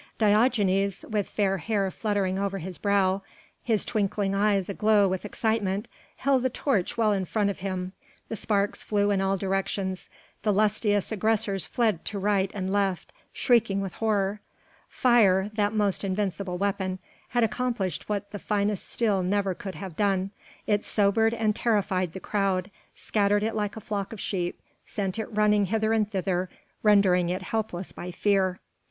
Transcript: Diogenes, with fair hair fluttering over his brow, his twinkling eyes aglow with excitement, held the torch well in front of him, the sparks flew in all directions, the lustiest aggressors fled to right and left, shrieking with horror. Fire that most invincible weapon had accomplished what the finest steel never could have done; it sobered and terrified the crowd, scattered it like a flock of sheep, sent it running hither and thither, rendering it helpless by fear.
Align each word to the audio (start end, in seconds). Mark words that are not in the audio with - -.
Diogenes, 0.17 1.05
with 1.07 1.29
fair 1.29 1.59
hair 1.59 1.91
fluttering 1.91 2.39
over 2.39 2.57
his 2.57 2.79
brow, 2.79 3.21
his 3.61 3.85
twinkling 3.85 4.33
eyes 4.33 4.67
aglow 4.67 5.07
with 5.07 5.25
excitement, 5.25 5.87
held 6.15 6.41
the 6.41 6.49
torch 6.49 6.97
well 6.97 7.13
in 7.13 7.23
front 7.23 7.51
of 7.51 7.59
him, 7.59 7.93
the 8.27 8.35
sparks 8.35 8.81
flew 8.81 9.11
in 9.11 9.21
all 9.21 9.37
directions, 9.37 10.09
the 10.41 10.51
lustiest 10.51 11.11
aggressors 11.11 11.67
fled 11.67 12.03
to 12.05 12.17
right 12.17 12.49
and 12.55 12.71
left, 12.73 13.13
shrieking 13.31 13.79
with 13.79 13.93
horror. 13.93 14.39
Fire 14.89 15.51
that 15.53 15.71
most 15.71 16.03
invincible 16.03 16.57
weapon 16.57 16.97
had 17.29 17.43
accomplished 17.43 18.09
what 18.09 18.31
the 18.31 18.39
finest 18.39 18.89
steel 18.89 19.21
never 19.21 19.53
could 19.53 19.75
have 19.75 19.95
done; 19.95 20.31
it 20.65 20.83
sobered 20.83 21.35
and 21.35 21.55
terrified 21.55 22.13
the 22.13 22.19
crowd, 22.19 22.71
scattered 22.95 23.43
it 23.43 23.53
like 23.53 23.77
a 23.77 23.79
flock 23.79 24.11
of 24.11 24.19
sheep, 24.19 24.59
sent 24.83 25.19
it 25.19 25.27
running 25.27 25.65
hither 25.67 25.93
and 25.93 26.09
thither, 26.09 26.49
rendering 26.81 27.29
it 27.29 27.43
helpless 27.43 27.91
by 27.91 28.09
fear. 28.09 28.59